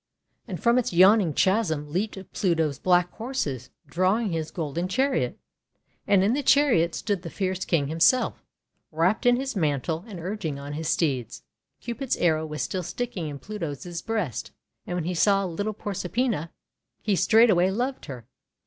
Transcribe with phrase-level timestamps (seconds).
[0.47, 5.37] And from its yawning chasm leaped Pluto's black horses, drawing his golden chariot.
[6.07, 8.43] And in the chariot stood the fierce King himself,
[8.91, 11.43] wrapped in his mantle and urging on his steeds.
[11.81, 14.49] Cupid's arrow was still sticking in Pluto's breast,
[14.87, 16.49] and when he saw little Proserpina
[17.03, 18.25] he straightway loved her.